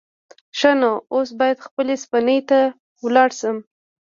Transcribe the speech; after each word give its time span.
_ښه 0.57 0.71
نو، 0.81 0.91
اوس 1.13 1.29
بايد 1.39 1.57
خپلې 1.67 1.95
سفينې 2.03 2.37
ته 2.49 2.59
لاړ 3.15 3.29
شم. 3.39 3.57